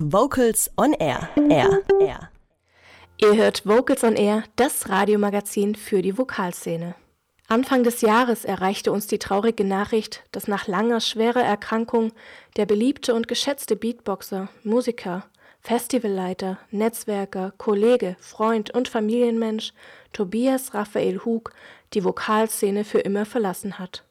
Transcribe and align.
Vocals 0.00 0.70
on 0.76 0.92
Air. 0.92 1.28
Air. 1.50 1.82
Air. 2.00 2.30
Ihr 3.20 3.34
hört 3.34 3.66
Vocals 3.66 4.04
on 4.04 4.14
Air, 4.14 4.44
das 4.54 4.88
Radiomagazin 4.88 5.74
für 5.74 6.02
die 6.02 6.16
Vokalszene. 6.16 6.94
Anfang 7.48 7.82
des 7.82 8.00
Jahres 8.00 8.44
erreichte 8.44 8.92
uns 8.92 9.08
die 9.08 9.18
traurige 9.18 9.64
Nachricht, 9.64 10.22
dass 10.30 10.46
nach 10.46 10.68
langer 10.68 11.00
schwerer 11.00 11.42
Erkrankung 11.42 12.12
der 12.56 12.64
beliebte 12.64 13.12
und 13.12 13.26
geschätzte 13.26 13.74
Beatboxer, 13.74 14.48
Musiker, 14.62 15.26
Festivalleiter, 15.62 16.58
Netzwerker, 16.70 17.52
Kollege, 17.58 18.14
Freund 18.20 18.70
und 18.70 18.86
Familienmensch 18.86 19.72
Tobias 20.12 20.74
Raphael 20.74 21.24
Hug 21.24 21.50
die 21.92 22.04
Vokalszene 22.04 22.84
für 22.84 23.00
immer 23.00 23.26
verlassen 23.26 23.80
hat. 23.80 24.04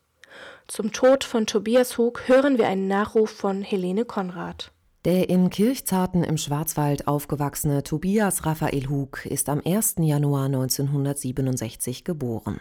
Zum 0.67 0.91
Tod 0.91 1.23
von 1.23 1.47
Tobias 1.47 1.97
Hug 1.97 2.27
hören 2.27 2.57
wir 2.57 2.67
einen 2.67 2.89
Nachruf 2.89 3.29
von 3.29 3.61
Helene 3.61 4.03
Konrad. 4.03 4.73
Der 5.07 5.29
in 5.29 5.49
Kirchzarten 5.49 6.25
im 6.25 6.35
Schwarzwald 6.35 7.07
aufgewachsene 7.07 7.81
Tobias 7.81 8.45
Raphael 8.45 8.89
Hug 8.89 9.25
ist 9.25 9.47
am 9.47 9.61
1. 9.65 9.95
Januar 9.99 10.47
1967 10.47 12.03
geboren. 12.03 12.57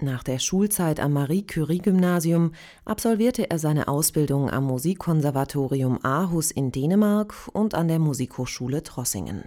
Nach 0.00 0.24
der 0.24 0.40
Schulzeit 0.40 0.98
am 0.98 1.12
Marie-Curie-Gymnasium 1.12 2.50
absolvierte 2.84 3.48
er 3.48 3.60
seine 3.60 3.86
Ausbildung 3.86 4.50
am 4.50 4.64
Musikkonservatorium 4.64 6.00
Aarhus 6.02 6.50
in 6.50 6.72
Dänemark 6.72 7.32
und 7.52 7.76
an 7.76 7.86
der 7.86 8.00
Musikhochschule 8.00 8.82
Trossingen. 8.82 9.44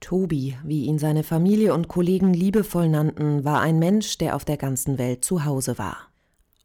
Tobi, 0.00 0.58
wie 0.62 0.84
ihn 0.84 0.98
seine 0.98 1.22
Familie 1.22 1.72
und 1.72 1.88
Kollegen 1.88 2.34
liebevoll 2.34 2.90
nannten, 2.90 3.42
war 3.42 3.62
ein 3.62 3.78
Mensch, 3.78 4.18
der 4.18 4.36
auf 4.36 4.44
der 4.44 4.58
ganzen 4.58 4.98
Welt 4.98 5.24
zu 5.24 5.46
Hause 5.46 5.78
war. 5.78 6.09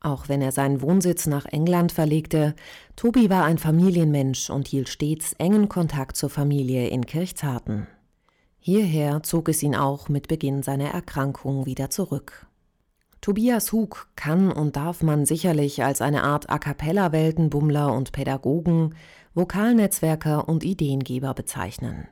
Auch 0.01 0.29
wenn 0.29 0.41
er 0.41 0.51
seinen 0.51 0.81
Wohnsitz 0.81 1.25
nach 1.25 1.45
England 1.45 1.91
verlegte, 1.91 2.55
Tobi 2.95 3.29
war 3.29 3.43
ein 3.45 3.57
Familienmensch 3.57 4.49
und 4.49 4.67
hielt 4.67 4.89
stets 4.89 5.33
engen 5.33 5.67
Kontakt 5.69 6.15
zur 6.15 6.29
Familie 6.29 6.89
in 6.89 7.05
Kirchzarten. 7.05 7.87
Hierher 8.59 9.23
zog 9.23 9.49
es 9.49 9.61
ihn 9.63 9.75
auch 9.75 10.09
mit 10.09 10.27
Beginn 10.27 10.63
seiner 10.63 10.89
Erkrankung 10.89 11.65
wieder 11.65 11.89
zurück. 11.89 12.47
Tobias 13.21 13.71
Hug 13.71 14.07
kann 14.15 14.51
und 14.51 14.75
darf 14.75 15.01
man 15.01 15.25
sicherlich 15.25 15.83
als 15.83 16.01
eine 16.01 16.23
Art 16.23 16.49
A 16.49 16.59
cappella 16.59 17.11
Weltenbummler 17.11 17.91
und 17.91 18.11
Pädagogen, 18.11 18.93
Vokalnetzwerker 19.33 20.47
und 20.47 20.63
Ideengeber 20.63 21.33
bezeichnen. 21.33 22.07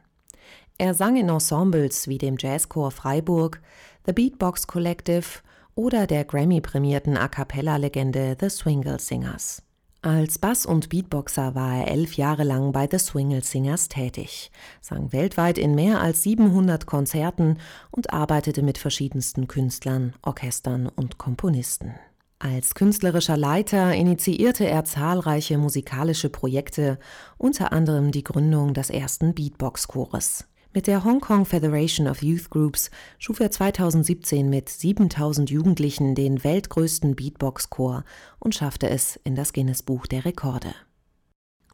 Er 0.80 0.94
sang 0.95 1.16
in 1.16 1.30
Ensembles 1.30 2.08
wie 2.08 2.17
dem 2.17 2.36
Jazzchor 2.39 2.89
Freiburg, 2.89 3.61
The 4.06 4.14
Beatbox 4.14 4.66
Collective 4.66 5.42
oder 5.76 6.08
der 6.08 6.26
Grammy-prämierten 6.26 7.18
A 7.18 7.28
cappella-Legende 7.28 8.38
The 8.40 8.50
Swingle 8.50 9.00
Singers. 9.00 9.64
Als 10.02 10.38
Bass- 10.38 10.66
und 10.66 10.90
Beatboxer 10.90 11.56
war 11.56 11.78
er 11.78 11.88
elf 11.88 12.18
Jahre 12.18 12.44
lang 12.44 12.74
bei 12.74 12.90
The 12.92 13.00
Swingle 13.00 13.42
Singers 13.42 13.88
tätig, 13.88 14.52
sang 14.82 15.14
weltweit 15.14 15.58
in 15.58 15.76
mehr 15.76 16.02
als 16.02 16.24
700 16.24 16.86
Konzerten 16.86 17.58
und 17.90 18.12
arbeitete 18.12 18.64
mit 18.64 18.78
verschiedensten 18.78 19.48
Künstlern, 19.48 20.14
Orchestern 20.22 20.90
und 20.90 21.18
Komponisten. 21.18 21.94
Als 22.38 22.76
künstlerischer 22.76 23.38
Leiter 23.38 23.94
initiierte 23.94 24.68
er 24.68 24.84
zahlreiche 24.84 25.58
musikalische 25.58 26.30
Projekte, 26.30 27.00
unter 27.38 27.72
anderem 27.72 28.12
die 28.12 28.26
Gründung 28.26 28.74
des 28.74 28.90
ersten 28.90 29.34
Beatbox-Chores. 29.34 30.44
Mit 30.76 30.88
der 30.88 31.04
Hong 31.04 31.22
Kong 31.22 31.46
Federation 31.46 32.08
of 32.08 32.24
Youth 32.24 32.50
Groups 32.50 32.90
schuf 33.20 33.40
er 33.40 33.52
2017 33.52 34.50
mit 34.50 34.70
7000 34.70 35.52
Jugendlichen 35.52 36.16
den 36.16 36.44
weltgrößten 36.44 37.16
Beatbox-Chor 37.16 38.04
und 38.40 38.56
schaffte 38.56 38.90
es 38.90 39.20
in 39.24 39.36
das 39.36 39.54
Guinness-Buch 39.54 40.08
der 40.08 40.26
Rekorde. 40.26 40.74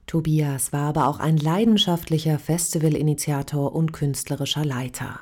Tobias 0.05 0.73
war 0.73 0.89
aber 0.89 1.07
auch 1.07 1.19
ein 1.19 1.37
leidenschaftlicher 1.37 2.39
Festivalinitiator 2.39 3.73
und 3.73 3.93
künstlerischer 3.93 4.65
Leiter. 4.65 5.21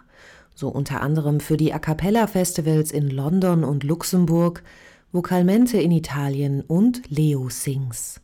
So 0.56 0.70
unter 0.70 1.02
anderem 1.02 1.40
für 1.40 1.58
die 1.58 1.72
A 1.72 1.78
Cappella 1.78 2.26
Festivals 2.26 2.92
in 2.92 3.12
London 3.12 3.64
und 3.64 3.84
Luxemburg, 3.84 4.64
Vocalmente 5.12 5.80
in 5.80 5.92
Italien 5.92 6.62
und 6.62 7.04
Leo 7.12 7.50
Sings. 7.50 8.22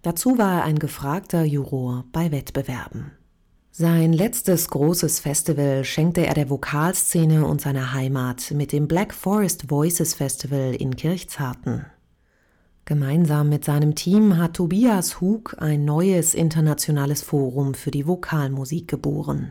Dazu 0.00 0.38
war 0.38 0.60
er 0.60 0.64
ein 0.64 0.78
gefragter 0.78 1.44
Juror 1.44 2.06
bei 2.12 2.32
Wettbewerben. 2.32 3.10
Sein 3.78 4.14
letztes 4.14 4.70
großes 4.70 5.20
Festival 5.20 5.84
schenkte 5.84 6.24
er 6.26 6.32
der 6.32 6.48
Vokalszene 6.48 7.44
und 7.46 7.60
seiner 7.60 7.92
Heimat 7.92 8.50
mit 8.52 8.72
dem 8.72 8.88
Black 8.88 9.12
Forest 9.12 9.68
Voices 9.68 10.14
Festival 10.14 10.74
in 10.74 10.96
Kirchzarten. 10.96 11.84
Gemeinsam 12.86 13.50
mit 13.50 13.66
seinem 13.66 13.94
Team 13.94 14.38
hat 14.38 14.54
Tobias 14.54 15.20
Hug 15.20 15.56
ein 15.58 15.84
neues 15.84 16.32
internationales 16.32 17.20
Forum 17.20 17.74
für 17.74 17.90
die 17.90 18.06
Vokalmusik 18.06 18.88
geboren. 18.88 19.50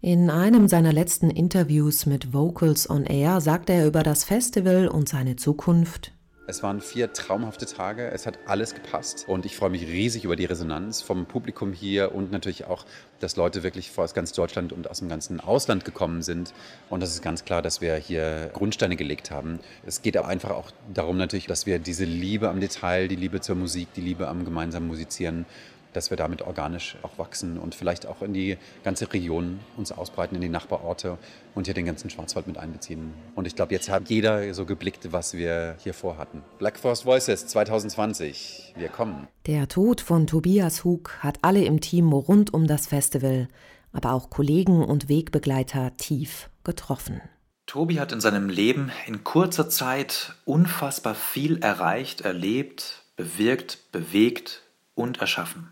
In 0.00 0.30
einem 0.30 0.66
seiner 0.66 0.94
letzten 0.94 1.28
Interviews 1.28 2.06
mit 2.06 2.32
Vocals 2.32 2.88
on 2.88 3.04
Air 3.04 3.42
sagte 3.42 3.74
er 3.74 3.86
über 3.86 4.02
das 4.02 4.24
Festival 4.24 4.88
und 4.88 5.06
seine 5.06 5.36
Zukunft 5.36 6.12
es 6.50 6.62
waren 6.62 6.80
vier 6.80 7.12
traumhafte 7.12 7.64
Tage. 7.64 8.10
Es 8.10 8.26
hat 8.26 8.38
alles 8.46 8.74
gepasst. 8.74 9.24
Und 9.26 9.46
ich 9.46 9.56
freue 9.56 9.70
mich 9.70 9.86
riesig 9.86 10.24
über 10.24 10.36
die 10.36 10.44
Resonanz 10.44 11.00
vom 11.00 11.24
Publikum 11.24 11.72
hier 11.72 12.14
und 12.14 12.32
natürlich 12.32 12.66
auch, 12.66 12.84
dass 13.20 13.36
Leute 13.36 13.62
wirklich 13.62 13.90
aus 13.96 14.14
ganz 14.14 14.32
Deutschland 14.32 14.72
und 14.72 14.90
aus 14.90 14.98
dem 14.98 15.08
ganzen 15.08 15.40
Ausland 15.40 15.84
gekommen 15.84 16.22
sind. 16.22 16.52
Und 16.90 17.00
das 17.00 17.10
ist 17.10 17.22
ganz 17.22 17.44
klar, 17.44 17.62
dass 17.62 17.80
wir 17.80 17.94
hier 17.94 18.50
Grundsteine 18.52 18.96
gelegt 18.96 19.30
haben. 19.30 19.60
Es 19.86 20.02
geht 20.02 20.16
aber 20.16 20.28
einfach 20.28 20.50
auch 20.50 20.70
darum 20.92 21.16
natürlich, 21.16 21.46
dass 21.46 21.66
wir 21.66 21.78
diese 21.78 22.04
Liebe 22.04 22.50
am 22.50 22.60
Detail, 22.60 23.08
die 23.08 23.16
Liebe 23.16 23.40
zur 23.40 23.54
Musik, 23.56 23.88
die 23.94 24.00
Liebe 24.02 24.28
am 24.28 24.44
gemeinsamen 24.44 24.88
Musizieren 24.88 25.46
dass 25.92 26.10
wir 26.10 26.16
damit 26.16 26.42
organisch 26.42 26.96
auch 27.02 27.18
wachsen 27.18 27.58
und 27.58 27.74
vielleicht 27.74 28.06
auch 28.06 28.22
in 28.22 28.32
die 28.32 28.56
ganze 28.84 29.12
Region 29.12 29.60
uns 29.76 29.92
ausbreiten, 29.92 30.34
in 30.36 30.40
die 30.40 30.48
Nachbarorte 30.48 31.18
und 31.54 31.66
hier 31.66 31.74
den 31.74 31.86
ganzen 31.86 32.10
Schwarzwald 32.10 32.46
mit 32.46 32.58
einbeziehen. 32.58 33.12
Und 33.34 33.46
ich 33.46 33.56
glaube, 33.56 33.72
jetzt 33.72 33.88
hat 33.88 34.08
jeder 34.08 34.52
so 34.54 34.64
geblickt, 34.66 35.12
was 35.12 35.34
wir 35.34 35.76
hier 35.82 35.94
vorhatten. 35.94 36.42
Black 36.58 36.78
Forest 36.78 37.04
Voices 37.04 37.46
2020, 37.46 38.74
wir 38.76 38.88
kommen. 38.88 39.28
Der 39.46 39.68
Tod 39.68 40.00
von 40.00 40.26
Tobias 40.26 40.84
Hug 40.84 41.10
hat 41.20 41.38
alle 41.42 41.64
im 41.64 41.80
Team 41.80 42.12
rund 42.12 42.54
um 42.54 42.66
das 42.66 42.86
Festival, 42.86 43.48
aber 43.92 44.12
auch 44.12 44.30
Kollegen 44.30 44.84
und 44.84 45.08
Wegbegleiter 45.08 45.96
tief 45.96 46.50
getroffen. 46.64 47.20
Tobi 47.66 48.00
hat 48.00 48.10
in 48.10 48.20
seinem 48.20 48.48
Leben 48.48 48.90
in 49.06 49.22
kurzer 49.22 49.68
Zeit 49.68 50.34
unfassbar 50.44 51.14
viel 51.14 51.58
erreicht, 51.62 52.20
erlebt, 52.22 53.04
bewirkt, 53.14 53.92
bewegt 53.92 54.62
und 54.94 55.20
erschaffen. 55.20 55.68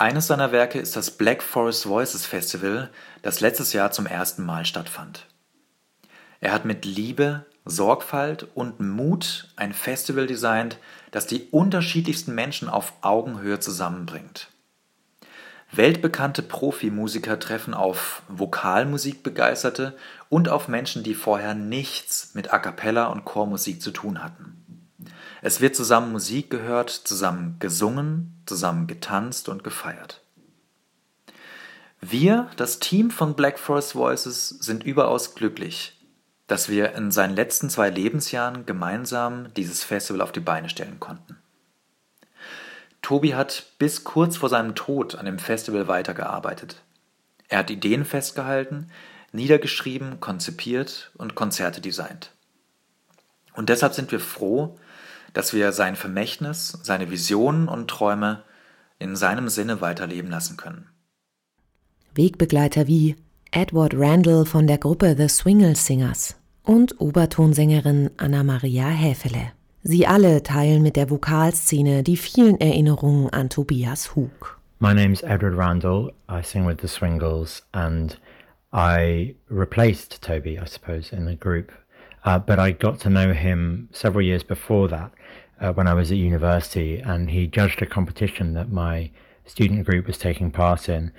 Eines 0.00 0.28
seiner 0.28 0.52
Werke 0.52 0.78
ist 0.78 0.94
das 0.94 1.10
Black 1.10 1.42
Forest 1.42 1.88
Voices 1.88 2.24
Festival, 2.24 2.88
das 3.22 3.40
letztes 3.40 3.72
Jahr 3.72 3.90
zum 3.90 4.06
ersten 4.06 4.46
Mal 4.46 4.64
stattfand. 4.64 5.26
Er 6.40 6.52
hat 6.52 6.64
mit 6.64 6.84
Liebe, 6.84 7.46
Sorgfalt 7.64 8.46
und 8.54 8.78
Mut 8.78 9.48
ein 9.56 9.72
Festival 9.72 10.28
designt, 10.28 10.78
das 11.10 11.26
die 11.26 11.48
unterschiedlichsten 11.50 12.32
Menschen 12.32 12.68
auf 12.68 12.92
Augenhöhe 13.00 13.58
zusammenbringt. 13.58 14.46
Weltbekannte 15.72 16.42
Profimusiker 16.42 17.40
treffen 17.40 17.74
auf 17.74 18.22
Vokalmusikbegeisterte 18.28 19.96
und 20.28 20.48
auf 20.48 20.68
Menschen, 20.68 21.02
die 21.02 21.14
vorher 21.14 21.54
nichts 21.54 22.36
mit 22.36 22.52
A 22.52 22.60
cappella 22.60 23.06
und 23.06 23.24
Chormusik 23.24 23.82
zu 23.82 23.90
tun 23.90 24.22
hatten. 24.22 24.64
Es 25.40 25.60
wird 25.60 25.76
zusammen 25.76 26.12
Musik 26.12 26.50
gehört, 26.50 26.90
zusammen 26.90 27.56
gesungen, 27.58 28.42
zusammen 28.46 28.86
getanzt 28.86 29.48
und 29.48 29.62
gefeiert. 29.62 30.22
Wir, 32.00 32.50
das 32.56 32.78
Team 32.78 33.10
von 33.10 33.34
Black 33.34 33.58
Forest 33.58 33.94
Voices, 33.94 34.48
sind 34.48 34.84
überaus 34.84 35.34
glücklich, 35.34 35.98
dass 36.46 36.68
wir 36.68 36.94
in 36.94 37.10
seinen 37.10 37.34
letzten 37.34 37.70
zwei 37.70 37.90
Lebensjahren 37.90 38.66
gemeinsam 38.66 39.52
dieses 39.54 39.84
Festival 39.84 40.20
auf 40.20 40.32
die 40.32 40.40
Beine 40.40 40.68
stellen 40.68 41.00
konnten. 41.00 41.36
Tobi 43.02 43.34
hat 43.34 43.66
bis 43.78 44.04
kurz 44.04 44.36
vor 44.36 44.48
seinem 44.48 44.74
Tod 44.74 45.14
an 45.14 45.26
dem 45.26 45.38
Festival 45.38 45.88
weitergearbeitet. 45.88 46.82
Er 47.48 47.58
hat 47.58 47.70
Ideen 47.70 48.04
festgehalten, 48.04 48.90
niedergeschrieben, 49.32 50.20
konzipiert 50.20 51.10
und 51.16 51.34
Konzerte 51.34 51.80
designt. 51.80 52.30
Und 53.54 53.68
deshalb 53.68 53.94
sind 53.94 54.12
wir 54.12 54.20
froh, 54.20 54.78
dass 55.38 55.52
wir 55.52 55.70
sein 55.70 55.94
Vermächtnis, 55.94 56.76
seine 56.82 57.12
Visionen 57.12 57.68
und 57.68 57.88
Träume 57.88 58.42
in 58.98 59.14
seinem 59.14 59.48
Sinne 59.48 59.80
weiterleben 59.80 60.32
lassen 60.32 60.56
können. 60.56 60.88
Wegbegleiter 62.12 62.88
wie 62.88 63.14
Edward 63.52 63.94
Randall 63.94 64.46
von 64.46 64.66
der 64.66 64.78
Gruppe 64.78 65.14
The 65.16 65.28
Swingle 65.28 65.76
Singers 65.76 66.34
und 66.64 67.00
Obertonsängerin 67.00 68.10
Anna-Maria 68.16 68.88
Häfele. 68.88 69.52
Sie 69.84 70.08
alle 70.08 70.42
teilen 70.42 70.82
mit 70.82 70.96
der 70.96 71.08
Vokalszene 71.08 72.02
die 72.02 72.16
vielen 72.16 72.58
Erinnerungen 72.60 73.30
an 73.30 73.48
Tobias 73.48 74.16
Hug. 74.16 74.58
My 74.80 74.92
name 74.92 75.12
is 75.12 75.22
Edward 75.22 75.56
Randall. 75.56 76.12
I 76.28 76.42
sing 76.42 76.66
with 76.66 76.78
the 76.80 76.88
Swingles 76.88 77.62
and 77.70 78.18
I 78.72 79.36
replaced 79.48 80.20
Toby, 80.20 80.58
I 80.58 80.66
suppose, 80.66 81.14
in 81.14 81.26
the 81.26 81.36
group 81.36 81.70
Uh, 82.28 82.38
but 82.38 82.58
I 82.58 82.72
got 82.72 83.00
to 83.00 83.08
know 83.08 83.32
him 83.32 83.88
several 83.90 84.20
years 84.20 84.42
before 84.42 84.86
that 84.88 85.12
uh, 85.62 85.72
when 85.72 85.88
I 85.88 85.94
was 85.94 86.12
at 86.12 86.18
university, 86.18 86.98
and 86.98 87.30
he 87.30 87.46
judged 87.46 87.80
a 87.80 87.86
competition 87.86 88.52
that 88.52 88.70
my 88.70 89.10
student 89.46 89.86
group 89.86 90.06
was 90.06 90.18
taking 90.18 90.50
part 90.50 90.90
in. 90.90 91.10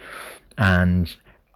And 0.60 1.12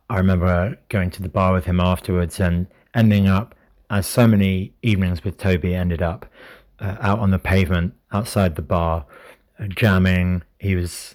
I 0.10 0.18
remember 0.18 0.80
going 0.90 1.12
to 1.12 1.22
the 1.22 1.30
bar 1.30 1.54
with 1.54 1.66
him 1.66 1.80
afterwards 1.80 2.40
and 2.40 2.66
ending 2.96 3.28
up, 3.28 3.54
as 3.92 4.08
so 4.08 4.26
many 4.26 4.74
evenings 4.82 5.24
with 5.24 5.38
Toby 5.38 5.76
ended 5.76 6.02
up, 6.02 6.26
uh, 6.80 6.96
out 7.00 7.20
on 7.20 7.30
the 7.30 7.38
pavement 7.38 7.94
outside 8.12 8.56
the 8.56 8.64
bar, 8.64 9.06
uh, 9.60 9.68
jamming. 9.68 10.42
He 10.58 10.74
was 10.76 11.14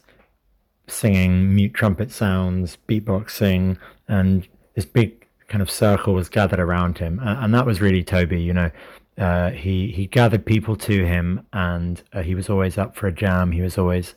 singing 0.86 1.56
mute 1.56 1.74
trumpet 1.74 2.12
sounds, 2.12 2.78
beatboxing, 2.86 3.78
and 4.06 4.46
this 4.76 4.84
big 4.84 5.17
kind 5.48 5.62
of 5.62 5.70
circle 5.70 6.14
was 6.14 6.28
gathered 6.28 6.60
around 6.60 6.98
him. 6.98 7.18
And, 7.18 7.44
and 7.44 7.54
that 7.54 7.66
was 7.66 7.80
really 7.80 8.04
Toby, 8.04 8.40
you 8.40 8.52
know. 8.52 8.70
Uh, 9.16 9.50
he 9.50 9.90
he 9.90 10.06
gathered 10.06 10.46
people 10.46 10.76
to 10.76 11.04
him, 11.04 11.44
and 11.52 12.02
uh, 12.12 12.22
he 12.22 12.36
was 12.36 12.48
always 12.48 12.78
up 12.78 12.94
for 12.94 13.08
a 13.08 13.12
jam. 13.12 13.50
He 13.50 13.60
was 13.60 13.76
always 13.76 14.14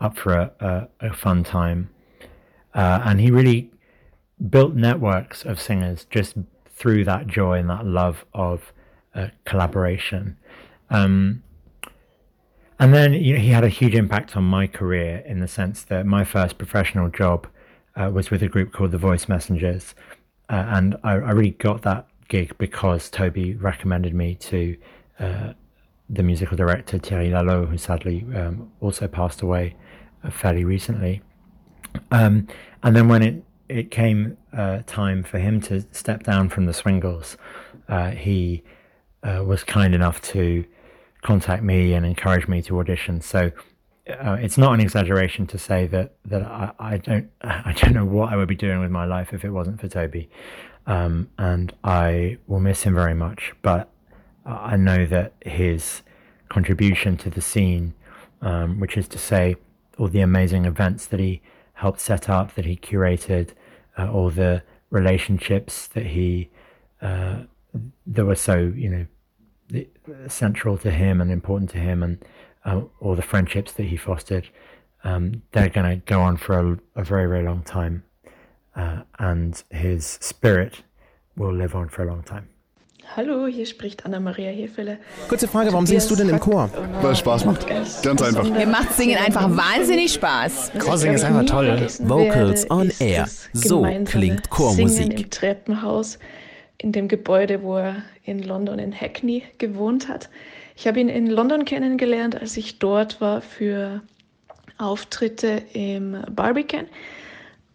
up 0.00 0.18
for 0.18 0.32
a, 0.32 0.88
a, 1.00 1.08
a 1.08 1.12
fun 1.12 1.44
time, 1.44 1.90
uh, 2.74 3.00
and 3.04 3.20
he 3.20 3.30
really 3.30 3.70
built 4.48 4.74
networks 4.74 5.44
of 5.44 5.60
singers 5.60 6.06
just 6.10 6.34
through 6.66 7.04
that 7.04 7.28
joy 7.28 7.58
and 7.58 7.70
that 7.70 7.86
love 7.86 8.24
of 8.34 8.72
uh, 9.14 9.28
collaboration. 9.44 10.36
Um, 10.88 11.44
and 12.78 12.94
then 12.94 13.12
you 13.12 13.34
know, 13.34 13.40
he 13.40 13.50
had 13.50 13.62
a 13.62 13.68
huge 13.68 13.94
impact 13.94 14.36
on 14.36 14.44
my 14.44 14.66
career 14.66 15.22
in 15.26 15.40
the 15.40 15.48
sense 15.48 15.82
that 15.84 16.06
my 16.06 16.24
first 16.24 16.56
professional 16.56 17.10
job 17.10 17.46
uh, 17.94 18.10
was 18.12 18.30
with 18.30 18.42
a 18.42 18.48
group 18.48 18.72
called 18.72 18.90
the 18.90 18.98
Voice 18.98 19.28
Messengers, 19.28 19.94
uh, 20.50 20.66
and 20.68 20.96
I, 21.04 21.12
I, 21.12 21.30
really 21.30 21.50
got 21.52 21.82
that 21.82 22.06
gig 22.28 22.58
because 22.58 23.08
Toby 23.08 23.54
recommended 23.54 24.14
me 24.14 24.34
to 24.36 24.76
uh, 25.20 25.52
the 26.08 26.24
musical 26.24 26.56
director 26.56 26.98
Thierry 26.98 27.30
Lalo, 27.30 27.66
who 27.66 27.78
sadly 27.78 28.26
um, 28.34 28.70
also 28.80 29.06
passed 29.06 29.42
away 29.42 29.76
uh, 30.24 30.30
fairly 30.30 30.64
recently. 30.64 31.22
Um, 32.10 32.48
and 32.82 32.96
then 32.96 33.08
when 33.08 33.22
it 33.22 33.44
it 33.68 33.92
came 33.92 34.36
uh, 34.52 34.80
time 34.86 35.22
for 35.22 35.38
him 35.38 35.60
to 35.60 35.84
step 35.92 36.24
down 36.24 36.48
from 36.48 36.66
the 36.66 36.72
Swingles, 36.72 37.36
uh, 37.88 38.10
he 38.10 38.64
uh, 39.22 39.44
was 39.46 39.62
kind 39.62 39.94
enough 39.94 40.20
to 40.22 40.64
contact 41.22 41.62
me 41.62 41.92
and 41.92 42.04
encourage 42.04 42.48
me 42.48 42.60
to 42.62 42.80
audition. 42.80 43.20
So 43.20 43.52
uh, 44.08 44.36
it's 44.40 44.58
not 44.58 44.74
an 44.74 44.80
exaggeration 44.80 45.46
to 45.48 45.58
say 45.58 45.86
that 45.86 46.14
that 46.24 46.42
I, 46.42 46.72
I, 46.78 46.96
don't 46.96 47.30
I 47.42 47.72
don't 47.72 47.94
know 47.94 48.04
what 48.04 48.32
I 48.32 48.36
would 48.36 48.48
be 48.48 48.56
doing 48.56 48.80
with 48.80 48.90
my 48.90 49.04
life 49.04 49.32
if 49.32 49.44
it 49.44 49.50
wasn't 49.50 49.80
for 49.80 49.88
Toby, 49.88 50.30
um, 50.86 51.28
and 51.38 51.72
I 51.84 52.38
will 52.46 52.60
miss 52.60 52.82
him 52.82 52.94
very 52.94 53.14
much. 53.14 53.52
But 53.62 53.88
I 54.44 54.76
know 54.76 55.06
that 55.06 55.34
his 55.44 56.02
contribution 56.48 57.16
to 57.18 57.30
the 57.30 57.40
scene, 57.40 57.94
um, 58.42 58.80
which 58.80 58.96
is 58.96 59.06
to 59.08 59.18
say, 59.18 59.56
all 59.98 60.08
the 60.08 60.20
amazing 60.20 60.64
events 60.64 61.06
that 61.06 61.20
he 61.20 61.42
helped 61.74 62.00
set 62.00 62.28
up, 62.28 62.54
that 62.54 62.64
he 62.64 62.76
curated, 62.76 63.50
uh, 63.98 64.10
all 64.10 64.30
the 64.30 64.62
relationships 64.90 65.86
that 65.88 66.06
he 66.06 66.50
uh, 67.02 67.40
that 68.06 68.24
were 68.24 68.34
so 68.34 68.56
you 68.56 68.88
know 68.88 69.84
central 70.26 70.76
to 70.78 70.90
him 70.90 71.20
and 71.20 71.30
important 71.30 71.70
to 71.70 71.78
him, 71.78 72.02
and 72.02 72.18
uh, 72.64 72.82
all 73.00 73.14
the 73.14 73.22
friendships 73.22 73.72
that 73.72 73.84
he 73.84 73.96
fostered. 73.96 74.48
Um, 75.02 75.42
they're 75.52 75.70
going 75.70 75.88
to 75.88 75.96
go 76.04 76.20
on 76.20 76.36
for 76.36 76.58
a, 76.58 77.00
a, 77.00 77.04
very 77.04 77.26
very 77.26 77.42
long 77.42 77.62
time, 77.62 78.04
uh, 78.76 79.02
and 79.18 79.62
his 79.70 80.18
spirit 80.20 80.82
will 81.36 81.54
live 81.54 81.74
on 81.74 81.88
for 81.88 82.02
a 82.02 82.06
long 82.06 82.22
time. 82.22 82.48
Hallo, 83.16 83.46
hier 83.46 83.66
spricht 83.66 84.04
Anna-Maria 84.04 84.52
Hefele. 84.52 84.98
Kurze 85.28 85.48
Frage, 85.48 85.72
warum 85.72 85.84
singst 85.84 86.08
du 86.10 86.14
denn 86.14 86.28
im 86.28 86.38
Chor? 86.38 86.70
Weil 87.00 87.12
es 87.12 87.18
Spaß 87.18 87.44
macht. 87.44 87.66
Ganz 87.66 88.22
einfach. 88.22 88.44
Mir 88.48 88.66
macht 88.66 88.92
Singen 88.92 89.18
einfach 89.18 89.50
wahnsinnig 89.50 90.12
Spaß. 90.12 90.72
Chorsingen 90.78 91.16
ist 91.16 91.24
einfach 91.24 91.44
toll. 91.46 91.88
Vocals 92.00 92.70
on 92.70 92.92
Air. 93.00 93.26
So 93.52 93.84
klingt 94.04 94.48
Chormusik. 94.50 94.96
Singen 94.96 95.12
im 95.12 95.30
Treppenhaus 95.30 96.20
in 96.82 96.92
dem 96.92 97.08
Gebäude, 97.08 97.62
wo 97.62 97.76
er 97.76 98.02
in 98.24 98.42
London 98.42 98.78
in 98.78 98.92
Hackney 98.92 99.42
gewohnt 99.58 100.08
hat. 100.08 100.30
Ich 100.76 100.86
habe 100.86 100.98
ihn 100.98 101.10
in 101.10 101.26
London 101.26 101.66
kennengelernt, 101.66 102.40
als 102.40 102.56
ich 102.56 102.78
dort 102.78 103.20
war 103.20 103.42
für 103.42 104.00
Auftritte 104.78 105.62
im 105.74 106.22
Barbican 106.30 106.86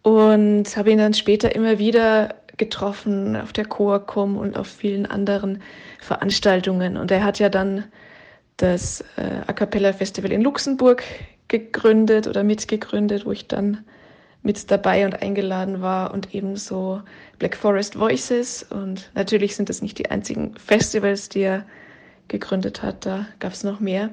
und 0.02 0.76
habe 0.76 0.92
ihn 0.92 0.98
dann 0.98 1.14
später 1.14 1.54
immer 1.54 1.78
wieder 1.78 2.34
getroffen 2.58 3.36
auf 3.36 3.54
der 3.54 3.66
Coacom 3.66 4.38
und 4.38 4.58
auf 4.58 4.68
vielen 4.68 5.06
anderen 5.06 5.62
Veranstaltungen. 6.00 6.98
Und 6.98 7.12
er 7.12 7.24
hat 7.24 7.38
ja 7.38 7.50
dann 7.50 7.84
das 8.58 9.02
äh, 9.18 9.42
A 9.46 9.54
Cappella 9.54 9.94
Festival 9.94 10.32
in 10.32 10.42
Luxemburg 10.42 11.04
gegründet 11.48 12.26
oder 12.28 12.44
mitgegründet, 12.44 13.26
wo 13.26 13.32
ich 13.32 13.48
dann 13.48 13.84
mit 14.46 14.70
dabei 14.72 15.06
und 15.06 15.22
eingeladen 15.22 15.82
war 15.82 16.14
und 16.14 16.34
ebenso 16.34 17.02
Black 17.40 17.58
Forest 17.58 17.98
Voices. 18.00 18.64
Und 18.64 19.12
natürlich 19.16 19.56
sind 19.56 19.70
das 19.70 19.82
nicht 19.82 19.98
die 19.98 20.10
einzigen 20.10 20.56
Festivals, 20.58 21.28
die 21.30 21.42
er 21.42 21.66
gegründet 22.28 22.82
hat, 22.82 23.06
da 23.06 23.26
gab 23.40 23.54
es 23.54 23.64
noch 23.64 23.80
mehr. 23.80 24.10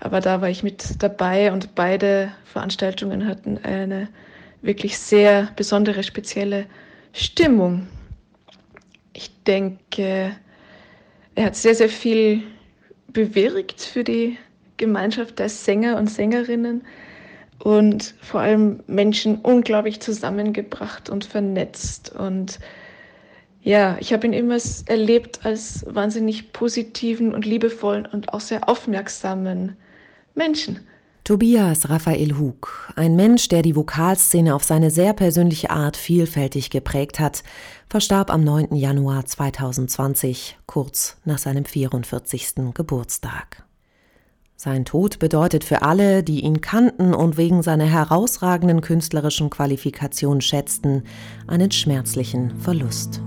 Aber 0.00 0.20
da 0.20 0.40
war 0.40 0.48
ich 0.48 0.62
mit 0.62 1.02
dabei 1.02 1.52
und 1.52 1.74
beide 1.74 2.32
Veranstaltungen 2.44 3.26
hatten 3.26 3.58
eine 3.58 4.08
wirklich 4.62 4.98
sehr 4.98 5.48
besondere, 5.56 6.02
spezielle 6.02 6.66
Stimmung. 7.12 7.88
Ich 9.12 9.42
denke, 9.44 10.36
er 11.34 11.44
hat 11.44 11.56
sehr, 11.56 11.74
sehr 11.74 11.88
viel 11.88 12.42
bewirkt 13.08 13.80
für 13.80 14.04
die 14.04 14.38
Gemeinschaft 14.76 15.38
der 15.38 15.48
Sänger 15.48 15.96
und 15.96 16.08
Sängerinnen 16.08 16.84
und 17.58 18.14
vor 18.20 18.40
allem 18.40 18.80
Menschen 18.86 19.40
unglaublich 19.40 20.00
zusammengebracht 20.00 21.10
und 21.10 21.24
vernetzt. 21.24 22.14
Und 22.14 22.58
ja, 23.62 23.96
ich 24.00 24.12
habe 24.12 24.26
ihn 24.26 24.32
immer 24.32 24.58
erlebt 24.86 25.44
als 25.44 25.84
wahnsinnig 25.88 26.52
positiven 26.52 27.34
und 27.34 27.44
liebevollen 27.44 28.06
und 28.06 28.32
auch 28.32 28.40
sehr 28.40 28.68
aufmerksamen 28.68 29.76
Menschen. 30.34 30.80
Tobias 31.24 31.90
Raphael 31.90 32.38
Hug, 32.38 32.90
ein 32.96 33.14
Mensch, 33.14 33.48
der 33.48 33.60
die 33.60 33.76
Vokalszene 33.76 34.54
auf 34.54 34.64
seine 34.64 34.90
sehr 34.90 35.12
persönliche 35.12 35.68
Art 35.68 35.98
vielfältig 35.98 36.70
geprägt 36.70 37.20
hat, 37.20 37.42
verstarb 37.90 38.30
am 38.32 38.42
9. 38.44 38.74
Januar 38.74 39.26
2020, 39.26 40.56
kurz 40.64 41.18
nach 41.26 41.36
seinem 41.36 41.66
44. 41.66 42.72
Geburtstag. 42.72 43.67
Sein 44.60 44.84
Tod 44.84 45.20
bedeutet 45.20 45.62
für 45.62 45.82
alle, 45.82 46.24
die 46.24 46.40
ihn 46.40 46.60
kannten 46.60 47.14
und 47.14 47.36
wegen 47.36 47.62
seiner 47.62 47.84
herausragenden 47.84 48.80
künstlerischen 48.80 49.50
Qualifikation 49.50 50.40
schätzten, 50.40 51.04
einen 51.46 51.70
schmerzlichen 51.70 52.58
Verlust. 52.58 53.22